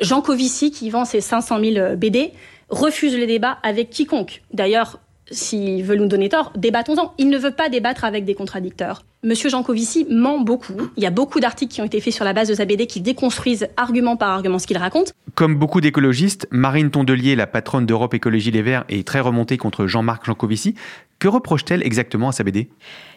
Jean 0.00 0.20
Covici, 0.20 0.70
qui 0.70 0.90
vend 0.90 1.04
ses 1.04 1.20
500 1.20 1.60
000 1.60 1.96
BD, 1.96 2.32
refuse 2.68 3.16
le 3.16 3.26
débat 3.26 3.58
avec 3.62 3.90
quiconque. 3.90 4.42
D'ailleurs, 4.52 4.98
s'il 5.30 5.84
veut 5.84 5.96
nous 5.96 6.06
donner 6.06 6.28
tort, 6.28 6.52
débattons-en. 6.56 7.14
Il 7.18 7.28
ne 7.28 7.38
veut 7.38 7.50
pas 7.50 7.68
débattre 7.68 8.04
avec 8.04 8.24
des 8.24 8.34
contradicteurs. 8.34 9.04
Monsieur 9.24 9.48
Jancovici 9.48 10.06
ment 10.10 10.38
beaucoup. 10.38 10.74
Il 10.98 11.02
y 11.02 11.06
a 11.06 11.10
beaucoup 11.10 11.40
d'articles 11.40 11.72
qui 11.72 11.80
ont 11.80 11.84
été 11.84 11.98
faits 12.00 12.12
sur 12.12 12.26
la 12.26 12.34
base 12.34 12.48
de 12.48 12.54
sa 12.54 12.66
BD 12.66 12.86
qui 12.86 13.00
déconstruisent 13.00 13.68
argument 13.78 14.18
par 14.18 14.28
argument 14.28 14.58
ce 14.58 14.66
qu'il 14.66 14.76
raconte. 14.76 15.14
Comme 15.34 15.56
beaucoup 15.56 15.80
d'écologistes, 15.80 16.46
Marine 16.50 16.90
Tondelier, 16.90 17.34
la 17.34 17.46
patronne 17.46 17.86
d'Europe 17.86 18.12
Écologie 18.12 18.50
Les 18.50 18.60
Verts, 18.60 18.84
est 18.90 19.06
très 19.06 19.20
remontée 19.20 19.56
contre 19.56 19.86
Jean-Marc 19.86 20.26
Jancovici. 20.26 20.74
Que 21.18 21.28
reproche-t-elle 21.28 21.82
exactement 21.82 22.28
à 22.28 22.32
sa 22.32 22.44
BD 22.44 22.68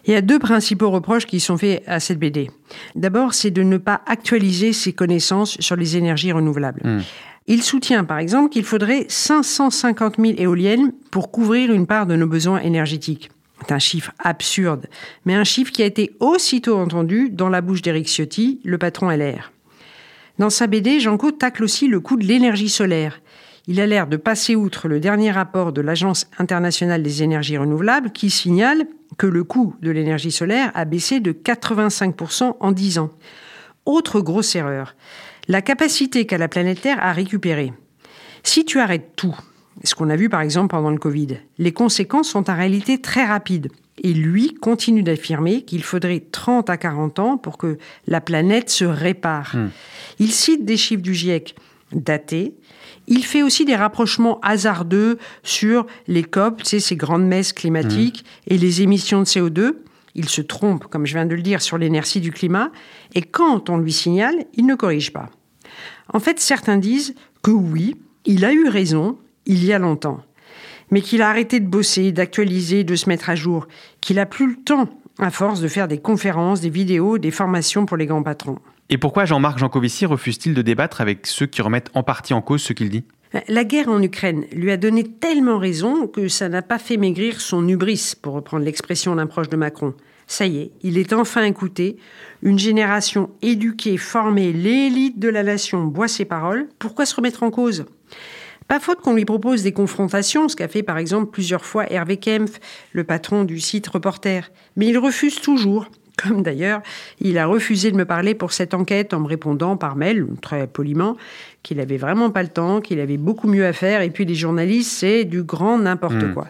Il 0.05 0.13
y 0.13 0.15
a 0.15 0.21
deux 0.21 0.39
principaux 0.39 0.89
reproches 0.91 1.25
qui 1.25 1.41
sont 1.41 1.57
faits 1.57 1.83
à 1.87 1.99
cette 1.99 2.19
BD. 2.19 2.49
D'abord, 2.95 3.33
c'est 3.33 3.51
de 3.51 3.63
ne 3.63 3.77
pas 3.77 3.99
actualiser 4.05 4.71
ses 4.71 4.93
connaissances 4.93 5.59
sur 5.59 5.75
les 5.75 5.97
énergies 5.97 6.31
renouvelables. 6.31 6.81
Hmm. 6.85 7.01
Il 7.47 7.63
soutient 7.63 8.05
par 8.05 8.19
exemple 8.19 8.49
qu'il 8.49 8.63
faudrait 8.63 9.05
550 9.09 10.15
000 10.17 10.33
éoliennes 10.37 10.93
pour 11.11 11.31
couvrir 11.31 11.73
une 11.73 11.85
part 11.85 12.05
de 12.05 12.15
nos 12.15 12.27
besoins 12.27 12.59
énergétiques. 12.59 13.29
C'est 13.59 13.73
un 13.73 13.79
chiffre 13.79 14.11
absurde, 14.19 14.87
mais 15.25 15.35
un 15.35 15.43
chiffre 15.43 15.71
qui 15.71 15.83
a 15.83 15.85
été 15.85 16.15
aussitôt 16.19 16.77
entendu 16.77 17.29
dans 17.29 17.49
la 17.49 17.61
bouche 17.61 17.81
d'Éric 17.81 18.07
Ciotti, 18.07 18.59
le 18.63 18.77
patron 18.77 19.09
LR. 19.09 19.51
Dans 20.37 20.51
sa 20.51 20.67
BD, 20.67 20.99
Jean-Claude 20.99 21.39
tacle 21.39 21.63
aussi 21.63 21.87
le 21.87 21.99
coût 21.99 22.15
de 22.15 22.25
l'énergie 22.25 22.69
solaire. 22.69 23.19
Il 23.65 23.81
a 23.81 23.87
l'air 23.87 24.07
de 24.07 24.17
passer 24.17 24.55
outre 24.55 24.87
le 24.87 24.99
dernier 24.99 25.31
rapport 25.31 25.73
de 25.73 25.81
l'Agence 25.81 26.27
internationale 26.37 27.01
des 27.01 27.23
énergies 27.23 27.57
renouvelables 27.57 28.11
qui 28.11 28.29
signale 28.29 28.87
que 29.17 29.27
le 29.27 29.43
coût 29.43 29.75
de 29.81 29.91
l'énergie 29.91 30.31
solaire 30.31 30.71
a 30.75 30.85
baissé 30.85 31.19
de 31.19 31.31
85% 31.31 32.55
en 32.59 32.71
10 32.71 32.99
ans. 32.99 33.11
Autre 33.85 34.21
grosse 34.21 34.55
erreur, 34.55 34.95
la 35.47 35.61
capacité 35.61 36.25
qu'a 36.25 36.37
la 36.37 36.47
planète 36.47 36.81
Terre 36.81 36.99
à 37.01 37.11
récupérer. 37.13 37.73
Si 38.43 38.63
tu 38.63 38.79
arrêtes 38.79 39.13
tout, 39.15 39.37
ce 39.83 39.95
qu'on 39.95 40.09
a 40.09 40.15
vu 40.15 40.29
par 40.29 40.41
exemple 40.41 40.69
pendant 40.69 40.89
le 40.89 40.97
Covid, 40.97 41.39
les 41.57 41.71
conséquences 41.71 42.29
sont 42.29 42.49
en 42.49 42.55
réalité 42.55 42.99
très 42.99 43.25
rapides. 43.25 43.69
Et 44.03 44.13
lui 44.13 44.53
continue 44.53 45.01
d'affirmer 45.01 45.63
qu'il 45.63 45.83
faudrait 45.83 46.23
30 46.31 46.69
à 46.69 46.77
40 46.77 47.19
ans 47.19 47.37
pour 47.37 47.57
que 47.57 47.77
la 48.05 48.21
planète 48.21 48.69
se 48.69 48.85
répare. 48.85 49.55
Hmm. 49.55 49.69
Il 50.19 50.31
cite 50.31 50.65
des 50.65 50.77
chiffres 50.77 51.01
du 51.01 51.15
GIEC 51.15 51.55
datés. 51.91 52.53
Il 53.07 53.23
fait 53.23 53.41
aussi 53.41 53.65
des 53.65 53.75
rapprochements 53.75 54.39
hasardeux 54.41 55.17
sur 55.41 55.87
les 56.07 56.23
COP, 56.23 56.63
tu 56.63 56.69
sais, 56.69 56.79
ces 56.79 56.95
grandes 56.95 57.25
messes 57.25 57.53
climatiques, 57.53 58.23
hmm. 58.23 58.53
et 58.53 58.57
les 58.57 58.81
émissions 58.83 59.21
de 59.21 59.25
CO2. 59.25 59.73
Il 60.13 60.29
se 60.29 60.41
trompe, 60.41 60.85
comme 60.85 61.05
je 61.05 61.13
viens 61.13 61.25
de 61.25 61.35
le 61.35 61.41
dire, 61.41 61.61
sur 61.61 61.77
l'inertie 61.77 62.21
du 62.21 62.31
climat. 62.31 62.71
Et 63.15 63.21
quand 63.21 63.69
on 63.69 63.77
lui 63.77 63.93
signale, 63.93 64.45
il 64.53 64.65
ne 64.65 64.75
corrige 64.75 65.11
pas. 65.11 65.29
En 66.13 66.19
fait, 66.19 66.39
certains 66.39 66.77
disent 66.77 67.15
que 67.41 67.51
oui, 67.51 67.95
il 68.25 68.45
a 68.45 68.53
eu 68.53 68.67
raison 68.67 69.17
il 69.47 69.65
y 69.65 69.73
a 69.73 69.79
longtemps, 69.79 70.21
mais 70.91 71.01
qu'il 71.01 71.23
a 71.23 71.29
arrêté 71.29 71.59
de 71.59 71.67
bosser, 71.67 72.11
d'actualiser, 72.11 72.83
de 72.83 72.95
se 72.95 73.09
mettre 73.09 73.31
à 73.31 73.35
jour, 73.35 73.67
qu'il 74.01 74.19
a 74.19 74.27
plus 74.27 74.47
le 74.47 74.55
temps 74.55 74.89
à 75.17 75.31
force 75.31 75.61
de 75.61 75.67
faire 75.67 75.87
des 75.87 75.97
conférences, 75.97 76.61
des 76.61 76.69
vidéos, 76.69 77.17
des 77.17 77.31
formations 77.31 77.87
pour 77.87 77.97
les 77.97 78.05
grands 78.05 78.21
patrons. 78.21 78.59
Et 78.89 78.97
pourquoi 78.97 79.25
Jean-Marc 79.25 79.57
Jancovici 79.57 80.05
refuse-t-il 80.05 80.53
de 80.53 80.61
débattre 80.61 81.01
avec 81.01 81.25
ceux 81.25 81.47
qui 81.47 81.61
remettent 81.61 81.89
en 81.93 82.03
partie 82.03 82.33
en 82.33 82.41
cause 82.41 82.61
ce 82.61 82.73
qu'il 82.73 82.89
dit? 82.89 83.03
La 83.49 83.65
guerre 83.65 83.89
en 83.89 84.01
Ukraine 84.01 84.45
lui 84.53 84.71
a 84.71 84.77
donné 84.77 85.03
tellement 85.03 85.57
raison 85.57 86.07
que 86.07 86.29
ça 86.29 86.47
n'a 86.47 86.61
pas 86.61 86.77
fait 86.77 86.95
maigrir 86.95 87.41
son 87.41 87.67
hubris, 87.67 88.13
pour 88.21 88.33
reprendre 88.33 88.63
l'expression 88.63 89.15
d'un 89.15 89.27
proche 89.27 89.49
de 89.49 89.57
Macron. 89.57 89.93
Ça 90.27 90.45
y 90.45 90.59
est, 90.59 90.71
il 90.81 90.97
est 90.97 91.13
enfin 91.13 91.43
écouté. 91.43 91.97
Une 92.41 92.59
génération 92.59 93.29
éduquée, 93.41 93.97
formée, 93.97 94.53
l'élite 94.53 95.19
de 95.19 95.29
la 95.29 95.43
nation 95.43 95.83
boit 95.83 96.07
ses 96.07 96.25
paroles. 96.25 96.67
Pourquoi 96.79 97.05
se 97.05 97.15
remettre 97.15 97.43
en 97.43 97.51
cause? 97.51 97.85
Pas 98.67 98.79
faute 98.79 98.99
qu'on 99.01 99.13
lui 99.13 99.25
propose 99.25 99.63
des 99.63 99.71
confrontations, 99.71 100.49
ce 100.49 100.55
qu'a 100.55 100.67
fait 100.67 100.83
par 100.83 100.97
exemple 100.97 101.31
plusieurs 101.31 101.65
fois 101.65 101.91
Hervé 101.91 102.17
Kempf, 102.17 102.59
le 102.91 103.03
patron 103.03 103.43
du 103.43 103.59
site 103.59 103.87
Reporter. 103.87 104.51
Mais 104.75 104.87
il 104.87 104.97
refuse 104.97 105.39
toujours. 105.39 105.87
Comme 106.17 106.41
d'ailleurs, 106.41 106.81
il 107.21 107.37
a 107.37 107.45
refusé 107.45 107.91
de 107.91 107.95
me 107.95 108.03
parler 108.03 108.33
pour 108.33 108.51
cette 108.51 108.73
enquête 108.73 109.13
en 109.13 109.19
me 109.19 109.27
répondant 109.27 109.77
par 109.77 109.95
mail, 109.95 110.25
très 110.41 110.65
poliment, 110.65 111.15
qu'il 111.61 111.79
avait 111.79 111.97
vraiment 111.97 112.31
pas 112.31 112.41
le 112.41 112.49
temps, 112.49 112.81
qu'il 112.81 112.99
avait 112.99 113.17
beaucoup 113.17 113.47
mieux 113.47 113.65
à 113.67 113.71
faire, 113.71 114.01
et 114.01 114.09
puis 114.09 114.25
les 114.25 114.33
journalistes, 114.33 114.91
c'est 114.91 115.25
du 115.25 115.43
grand 115.43 115.77
n'importe 115.77 116.15
hmm. 116.15 116.33
quoi. 116.33 116.47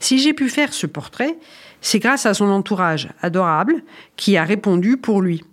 Si 0.00 0.18
j'ai 0.18 0.32
pu 0.32 0.48
faire 0.48 0.72
ce 0.72 0.86
portrait, 0.88 1.38
c'est 1.80 2.00
grâce 2.00 2.26
à 2.26 2.34
son 2.34 2.46
entourage 2.46 3.08
adorable 3.22 3.84
qui 4.16 4.36
a 4.36 4.42
répondu 4.42 4.96
pour 4.96 5.22
lui. 5.22 5.44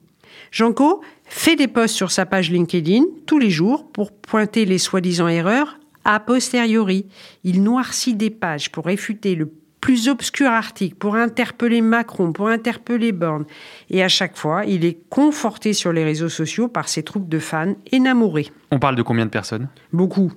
Janko 0.51 1.01
fait 1.25 1.55
des 1.55 1.67
posts 1.67 1.95
sur 1.95 2.11
sa 2.11 2.25
page 2.25 2.49
LinkedIn 2.49 3.03
tous 3.27 3.37
les 3.37 3.51
jours 3.51 3.91
pour 3.91 4.11
pointer 4.11 4.65
les 4.65 4.79
soi-disant 4.79 5.27
erreurs 5.27 5.77
a 6.05 6.19
posteriori. 6.19 7.07
Il 7.43 7.63
noircit 7.63 8.13
des 8.15 8.29
pages 8.29 8.71
pour 8.71 8.85
réfuter 8.85 9.35
le 9.35 9.51
plus 9.85 10.09
obscur 10.09 10.47
article, 10.47 10.95
pour 10.95 11.15
interpeller 11.15 11.79
Macron, 11.79 12.31
pour 12.31 12.47
interpeller 12.47 13.11
Borne. 13.11 13.45
Et 13.91 14.01
à 14.01 14.07
chaque 14.07 14.35
fois, 14.35 14.65
il 14.65 14.83
est 14.83 14.97
conforté 15.11 15.73
sur 15.73 15.93
les 15.93 16.03
réseaux 16.03 16.27
sociaux 16.27 16.67
par 16.67 16.89
ses 16.89 17.03
troupes 17.03 17.29
de 17.29 17.37
fans 17.37 17.75
énamourés. 17.91 18.51
On 18.71 18.79
parle 18.79 18.95
de 18.95 19.03
combien 19.03 19.27
de 19.27 19.29
personnes? 19.29 19.67
Beaucoup. 19.93 20.31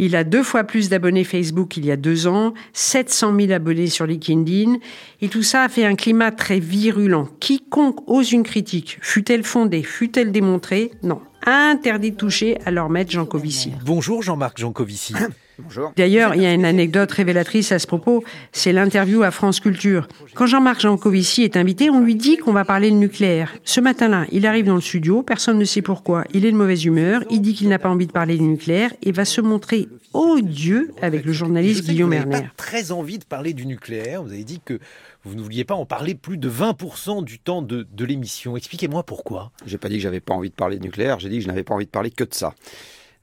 Il 0.00 0.16
a 0.16 0.24
deux 0.24 0.42
fois 0.42 0.64
plus 0.64 0.88
d'abonnés 0.88 1.22
Facebook 1.22 1.68
qu'il 1.68 1.86
y 1.86 1.92
a 1.92 1.96
deux 1.96 2.26
ans, 2.26 2.54
700 2.72 3.38
000 3.38 3.52
abonnés 3.52 3.86
sur 3.86 4.04
LinkedIn, 4.04 4.78
et 5.20 5.28
tout 5.28 5.44
ça 5.44 5.62
a 5.62 5.68
fait 5.68 5.84
un 5.84 5.94
climat 5.94 6.32
très 6.32 6.58
virulent. 6.58 7.28
Quiconque 7.38 8.00
ose 8.10 8.32
une 8.32 8.42
critique, 8.42 8.98
fut-elle 9.00 9.44
fondée, 9.44 9.84
fut-elle 9.84 10.32
démontrée, 10.32 10.90
non. 11.04 11.20
Interdit 11.46 12.10
de 12.10 12.16
toucher 12.16 12.58
à 12.66 12.72
leur 12.72 12.90
maître 12.90 13.12
Jancovici. 13.12 13.70
Bonjour 13.84 14.24
Jean-Marc 14.24 14.58
Jancovici. 14.58 15.14
D'ailleurs, 15.96 16.34
il 16.34 16.42
y 16.42 16.46
a 16.46 16.52
une 16.52 16.64
anecdote 16.64 17.10
révélatrice 17.10 17.72
à 17.72 17.78
ce 17.78 17.86
propos, 17.86 18.22
c'est 18.52 18.72
l'interview 18.72 19.22
à 19.22 19.30
France 19.30 19.60
Culture. 19.60 20.08
Quand 20.34 20.46
Jean-Marc 20.46 20.80
Jancovici 20.80 21.42
est 21.42 21.56
invité, 21.56 21.90
on 21.90 22.00
lui 22.00 22.14
dit 22.14 22.36
qu'on 22.36 22.52
va 22.52 22.64
parler 22.64 22.90
de 22.90 22.96
nucléaire. 22.96 23.54
Ce 23.64 23.80
matin-là, 23.80 24.26
il 24.30 24.46
arrive 24.46 24.66
dans 24.66 24.74
le 24.74 24.80
studio, 24.80 25.22
personne 25.22 25.58
ne 25.58 25.64
sait 25.64 25.82
pourquoi, 25.82 26.24
il 26.32 26.44
est 26.44 26.52
de 26.52 26.56
mauvaise 26.56 26.84
humeur, 26.84 27.22
il 27.30 27.40
dit 27.40 27.54
qu'il 27.54 27.68
n'a 27.68 27.78
pas 27.78 27.88
envie 27.88 28.06
de 28.06 28.12
parler 28.12 28.36
du 28.36 28.44
nucléaire 28.44 28.92
et 29.02 29.12
va 29.12 29.24
se 29.24 29.40
montrer 29.40 29.88
odieux 30.14 30.92
avec 31.02 31.24
le 31.24 31.32
journaliste 31.32 31.84
Guillaume 31.84 32.12
Erner. 32.12 32.42
Pas 32.42 32.46
très 32.56 32.92
envie 32.92 33.18
de 33.18 33.24
parler 33.24 33.52
du 33.52 33.66
nucléaire, 33.66 34.22
vous 34.22 34.32
avez 34.32 34.44
dit 34.44 34.60
que 34.64 34.78
vous 35.24 35.34
ne 35.34 35.42
vouliez 35.42 35.64
pas 35.64 35.74
en 35.74 35.84
parler 35.84 36.14
plus 36.14 36.38
de 36.38 36.48
20% 36.48 37.24
du 37.24 37.38
temps 37.38 37.62
de, 37.62 37.86
de 37.92 38.04
l'émission. 38.04 38.56
Expliquez-moi 38.56 39.02
pourquoi. 39.02 39.50
J'ai 39.66 39.78
pas 39.78 39.88
dit 39.88 39.96
que 39.96 40.02
j'avais 40.02 40.20
pas 40.20 40.34
envie 40.34 40.50
de 40.50 40.54
parler 40.54 40.78
de 40.78 40.84
nucléaire, 40.84 41.18
j'ai 41.18 41.28
dit 41.28 41.36
que 41.36 41.42
je 41.42 41.48
n'avais 41.48 41.64
pas 41.64 41.74
envie 41.74 41.86
de 41.86 41.90
parler 41.90 42.10
que 42.10 42.24
de 42.24 42.34
ça. 42.34 42.54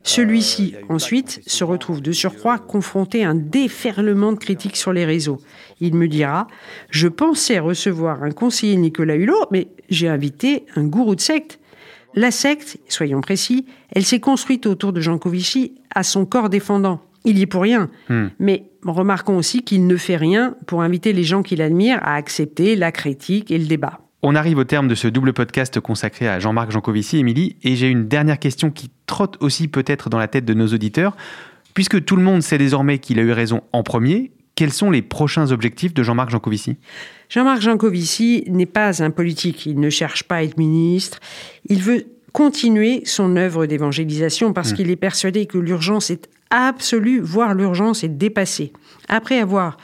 Celui-ci, 0.05 0.75
ensuite, 0.87 1.41
se 1.47 1.63
retrouve 1.63 1.99
de 1.99 2.11
surcroît 2.11 2.59
confronté 2.59 3.25
à 3.25 3.31
un 3.31 3.35
déferlement 3.35 4.33
de 4.33 4.37
critiques 4.37 4.77
sur 4.77 4.93
les 4.93 5.03
réseaux. 5.03 5.41
Il 5.81 5.95
me 5.95 6.07
dira 6.07 6.45
Je 6.91 7.07
pensais 7.07 7.57
recevoir 7.57 8.21
un 8.21 8.29
conseiller 8.29 8.77
Nicolas 8.77 9.15
Hulot, 9.15 9.47
mais 9.51 9.67
j'ai 9.89 10.07
invité 10.07 10.67
un 10.75 10.83
gourou 10.85 11.15
de 11.15 11.21
secte. 11.21 11.59
La 12.13 12.29
secte, 12.29 12.77
soyons 12.87 13.19
précis, 13.19 13.65
elle 13.91 14.05
s'est 14.05 14.19
construite 14.19 14.67
autour 14.67 14.93
de 14.93 15.01
Jean 15.01 15.17
Covici 15.17 15.73
à 15.93 16.03
son 16.03 16.27
corps 16.27 16.49
défendant. 16.49 17.01
Il 17.25 17.39
y 17.39 17.41
est 17.41 17.47
pour 17.47 17.63
rien. 17.63 17.89
Hmm. 18.07 18.27
Mais 18.37 18.69
remarquons 18.85 19.37
aussi 19.37 19.63
qu'il 19.63 19.87
ne 19.87 19.97
fait 19.97 20.17
rien 20.17 20.55
pour 20.67 20.83
inviter 20.83 21.13
les 21.13 21.23
gens 21.23 21.41
qu'il 21.41 21.63
admire 21.63 21.97
à 22.03 22.13
accepter 22.13 22.75
la 22.75 22.91
critique 22.91 23.49
et 23.49 23.57
le 23.57 23.65
débat. 23.65 24.04
On 24.21 24.35
arrive 24.35 24.57
au 24.57 24.63
terme 24.63 24.87
de 24.87 24.95
ce 24.95 25.07
double 25.07 25.33
podcast 25.33 25.79
consacré 25.79 26.27
à 26.27 26.39
Jean-Marc 26.39 26.71
Jancovici, 26.71 27.17
Émilie, 27.17 27.57
et 27.63 27.75
j'ai 27.75 27.89
une 27.89 28.07
dernière 28.07 28.39
question 28.39 28.71
qui 28.71 28.89
trotte 29.05 29.37
aussi 29.39 29.67
peut-être 29.67 30.09
dans 30.09 30.17
la 30.17 30.27
tête 30.27 30.45
de 30.45 30.53
nos 30.53 30.67
auditeurs. 30.67 31.15
Puisque 31.73 32.03
tout 32.03 32.15
le 32.15 32.23
monde 32.23 32.41
sait 32.41 32.57
désormais 32.57 32.99
qu'il 32.99 33.19
a 33.19 33.21
eu 33.21 33.31
raison 33.31 33.61
en 33.73 33.83
premier, 33.83 34.31
quels 34.55 34.71
sont 34.71 34.89
les 34.89 35.01
prochains 35.01 35.51
objectifs 35.51 35.93
de 35.93 36.01
Jean-Marc 36.01 36.29
Jancovici? 36.29 36.77
Jean-Marc 37.29 37.61
Jancovici 37.61 38.45
n'est 38.47 38.65
pas 38.65 39.03
un 39.03 39.11
politique, 39.11 39.65
il 39.65 39.79
ne 39.79 39.89
cherche 39.89 40.23
pas 40.23 40.37
à 40.37 40.43
être 40.43 40.57
ministre, 40.57 41.19
il 41.67 41.81
veut 41.81 42.05
continuer 42.31 43.01
son 43.05 43.35
œuvre 43.35 43.65
d'évangélisation 43.65 44.53
parce 44.53 44.71
hmm. 44.71 44.75
qu'il 44.75 44.91
est 44.91 44.95
persuadé 44.95 45.45
que 45.45 45.57
l'urgence 45.57 46.09
est 46.09 46.29
absolue, 46.49 47.19
voire 47.19 47.53
l'urgence 47.53 48.03
est 48.03 48.09
dépassée. 48.09 48.71
Après 49.09 49.39
avoir 49.39 49.77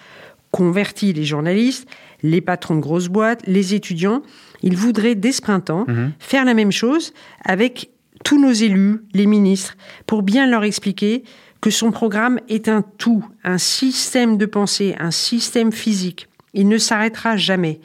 converti 0.51 1.13
les 1.13 1.23
journalistes, 1.23 1.87
les 2.23 2.41
patrons 2.41 2.75
de 2.75 2.81
grosses 2.81 3.07
boîtes, 3.07 3.41
les 3.47 3.73
étudiants. 3.73 4.21
Ils 4.61 4.77
voudraient, 4.77 5.15
dès 5.15 5.31
ce 5.31 5.41
printemps, 5.41 5.85
mhm. 5.87 6.11
faire 6.19 6.45
la 6.45 6.53
même 6.53 6.71
chose 6.71 7.13
avec 7.43 7.89
tous 8.23 8.39
nos 8.39 8.51
élus, 8.51 9.01
les 9.13 9.25
ministres, 9.25 9.75
pour 10.05 10.21
bien 10.21 10.47
leur 10.47 10.63
expliquer 10.63 11.23
que 11.61 11.69
son 11.69 11.91
programme 11.91 12.39
est 12.49 12.67
un 12.67 12.81
tout, 12.81 13.23
un 13.43 13.57
système 13.57 14.37
de 14.37 14.45
pensée, 14.45 14.95
un 14.99 15.11
système 15.11 15.71
physique. 15.71 16.27
Il 16.53 16.67
ne 16.67 16.77
s'arrêtera 16.77 17.37
jamais. 17.37 17.79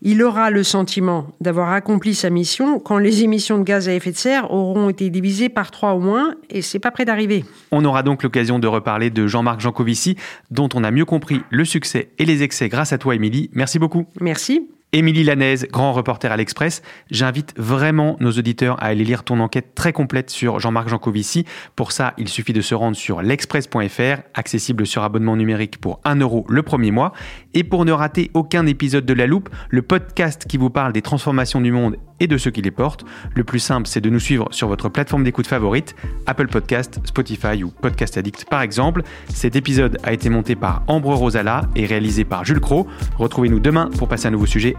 Il 0.00 0.22
aura 0.22 0.50
le 0.50 0.62
sentiment 0.62 1.26
d'avoir 1.40 1.72
accompli 1.72 2.14
sa 2.14 2.30
mission 2.30 2.78
quand 2.78 2.98
les 2.98 3.22
émissions 3.22 3.58
de 3.58 3.64
gaz 3.64 3.88
à 3.88 3.94
effet 3.94 4.12
de 4.12 4.16
serre 4.16 4.50
auront 4.52 4.88
été 4.88 5.10
divisées 5.10 5.48
par 5.48 5.70
trois 5.70 5.94
au 5.94 6.00
moins, 6.00 6.34
et 6.48 6.62
c'est 6.62 6.78
pas 6.78 6.90
près 6.90 7.04
d'arriver. 7.04 7.44
On 7.72 7.84
aura 7.84 8.02
donc 8.02 8.22
l'occasion 8.22 8.58
de 8.58 8.66
reparler 8.66 9.10
de 9.10 9.26
Jean-Marc 9.26 9.60
Jancovici, 9.60 10.16
dont 10.50 10.68
on 10.74 10.84
a 10.84 10.90
mieux 10.90 11.04
compris 11.04 11.40
le 11.50 11.64
succès 11.64 12.10
et 12.18 12.24
les 12.24 12.42
excès 12.42 12.68
grâce 12.68 12.92
à 12.92 12.98
toi, 12.98 13.14
Émilie. 13.14 13.50
Merci 13.52 13.78
beaucoup. 13.78 14.06
Merci. 14.20 14.68
Émilie 14.94 15.24
Lanaise, 15.24 15.66
grand 15.72 15.94
reporter 15.94 16.30
à 16.30 16.36
l'Express. 16.36 16.82
J'invite 17.10 17.54
vraiment 17.56 18.18
nos 18.20 18.30
auditeurs 18.32 18.76
à 18.78 18.88
aller 18.88 19.04
lire 19.04 19.24
ton 19.24 19.40
enquête 19.40 19.74
très 19.74 19.94
complète 19.94 20.28
sur 20.28 20.60
Jean-Marc 20.60 20.90
Jancovici. 20.90 21.46
Pour 21.76 21.92
ça, 21.92 22.12
il 22.18 22.28
suffit 22.28 22.52
de 22.52 22.60
se 22.60 22.74
rendre 22.74 22.94
sur 22.94 23.22
l'express.fr, 23.22 24.20
accessible 24.34 24.86
sur 24.86 25.02
abonnement 25.02 25.34
numérique 25.34 25.80
pour 25.80 25.98
1 26.04 26.16
euro 26.16 26.44
le 26.46 26.62
premier 26.62 26.90
mois. 26.90 27.14
Et 27.54 27.64
pour 27.64 27.86
ne 27.86 27.92
rater 27.92 28.30
aucun 28.34 28.66
épisode 28.66 29.06
de 29.06 29.14
La 29.14 29.26
Loupe, 29.26 29.48
le 29.70 29.80
podcast 29.80 30.44
qui 30.46 30.58
vous 30.58 30.68
parle 30.68 30.92
des 30.92 31.00
transformations 31.00 31.62
du 31.62 31.72
monde 31.72 31.96
et 32.20 32.26
de 32.26 32.36
ceux 32.36 32.50
qui 32.50 32.62
les 32.62 32.70
portent, 32.70 33.04
le 33.34 33.44
plus 33.44 33.58
simple, 33.60 33.88
c'est 33.88 34.00
de 34.00 34.10
nous 34.10 34.20
suivre 34.20 34.46
sur 34.52 34.68
votre 34.68 34.88
plateforme 34.90 35.24
d'écoute 35.24 35.46
favorite, 35.46 35.96
Apple 36.26 36.48
Podcast, 36.48 37.00
Spotify 37.04 37.64
ou 37.64 37.70
Podcast 37.70 38.16
Addict 38.18 38.44
par 38.48 38.60
exemple. 38.60 39.02
Cet 39.28 39.56
épisode 39.56 39.98
a 40.04 40.12
été 40.12 40.28
monté 40.28 40.54
par 40.54 40.84
Ambre 40.86 41.14
Rosala 41.14 41.62
et 41.74 41.86
réalisé 41.86 42.24
par 42.24 42.44
Jules 42.44 42.60
Cro. 42.60 42.86
Retrouvez-nous 43.18 43.58
demain 43.58 43.90
pour 43.98 44.06
passer 44.06 44.28
un 44.28 44.30
nouveau 44.30 44.46
sujet 44.46 44.76